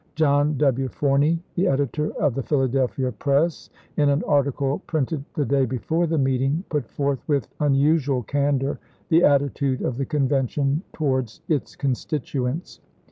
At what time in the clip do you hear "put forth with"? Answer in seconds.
6.69-7.47